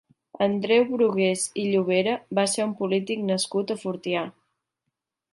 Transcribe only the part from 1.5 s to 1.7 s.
i